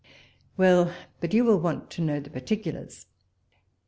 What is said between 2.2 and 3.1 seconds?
particulars.